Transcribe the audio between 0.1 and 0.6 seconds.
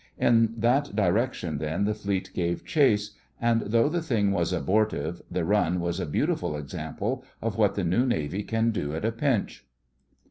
In